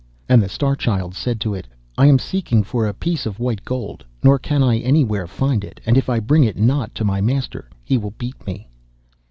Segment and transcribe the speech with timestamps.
[0.27, 3.63] And the Star Child said to it, 'I am seeking for a piece of white
[3.63, 7.21] gold, nor can I anywhere find it, and if I bring it not to my
[7.21, 8.67] master he will beat me.